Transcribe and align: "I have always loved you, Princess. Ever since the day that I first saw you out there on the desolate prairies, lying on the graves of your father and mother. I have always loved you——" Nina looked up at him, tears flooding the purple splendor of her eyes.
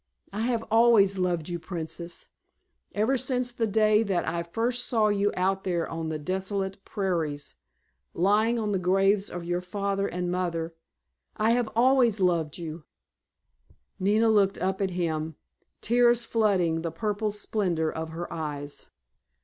"I 0.33 0.39
have 0.41 0.63
always 0.71 1.19
loved 1.19 1.47
you, 1.47 1.59
Princess. 1.59 2.31
Ever 2.95 3.19
since 3.19 3.51
the 3.51 3.67
day 3.67 4.01
that 4.01 4.27
I 4.27 4.41
first 4.41 4.87
saw 4.87 5.09
you 5.09 5.31
out 5.37 5.63
there 5.63 5.87
on 5.87 6.09
the 6.09 6.17
desolate 6.17 6.83
prairies, 6.83 7.53
lying 8.15 8.57
on 8.57 8.71
the 8.71 8.79
graves 8.79 9.29
of 9.29 9.45
your 9.45 9.61
father 9.61 10.07
and 10.07 10.31
mother. 10.31 10.73
I 11.37 11.51
have 11.51 11.69
always 11.75 12.19
loved 12.19 12.57
you——" 12.57 12.83
Nina 13.99 14.29
looked 14.29 14.57
up 14.57 14.81
at 14.81 14.89
him, 14.89 15.35
tears 15.81 16.25
flooding 16.25 16.81
the 16.81 16.89
purple 16.91 17.31
splendor 17.31 17.91
of 17.91 18.09
her 18.09 18.25
eyes. 18.33 18.87